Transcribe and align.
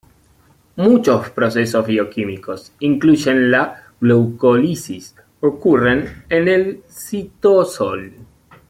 Muchos 0.77 1.29
procesos 1.29 1.85
bioquímicos, 1.85 2.71
incluyendo 2.79 3.49
la 3.49 3.83
glucólisis, 3.99 5.13
ocurren 5.41 6.23
en 6.27 6.47
el 6.47 6.83
citosol. 6.89 8.11